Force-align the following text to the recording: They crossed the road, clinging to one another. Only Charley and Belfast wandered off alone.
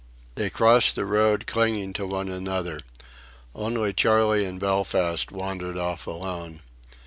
They 0.33 0.49
crossed 0.49 0.95
the 0.95 1.05
road, 1.05 1.45
clinging 1.45 1.93
to 1.93 2.07
one 2.07 2.27
another. 2.27 2.79
Only 3.53 3.93
Charley 3.93 4.45
and 4.45 4.59
Belfast 4.59 5.31
wandered 5.31 5.77
off 5.77 6.07
alone. 6.07 6.61